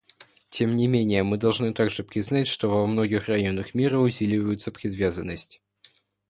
Тем 0.49 0.75
не 0.75 0.87
менее 0.87 1.21
мы 1.21 1.37
должны 1.37 1.75
также 1.75 2.03
признать, 2.03 2.47
что 2.47 2.69
во 2.71 2.87
многих 2.87 3.27
районах 3.27 3.75
мира 3.75 3.99
усиливается 3.99 4.71
предвзятость. 4.71 5.61